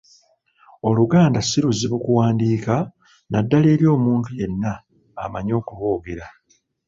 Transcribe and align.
Oluganda 0.87 1.39
si 1.41 1.57
luzibu 1.63 1.97
kuwandiika, 2.03 2.75
naddala 3.29 3.67
eri 3.73 3.85
omuntu 3.95 4.29
yenna 4.39 4.71
amanyi 5.23 5.51
okulwogera. 5.59 6.25